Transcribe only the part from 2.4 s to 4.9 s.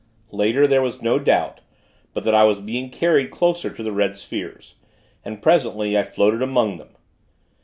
was being carried closer to the red spheres,